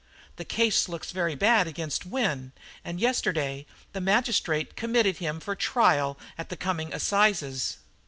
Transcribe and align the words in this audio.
The 0.37 0.45
case 0.45 0.89
looks 0.89 1.11
very 1.11 1.35
bad 1.35 1.67
against 1.67 2.07
Wynne, 2.07 2.53
and 2.83 2.99
yesterday 2.99 3.67
the 3.93 4.01
magistrate 4.01 4.75
committed 4.75 5.17
him 5.17 5.39
for 5.39 5.55
trial 5.55 6.17
at 6.39 6.49
the 6.49 6.57
coming 6.57 6.91
assizes. 6.91 7.77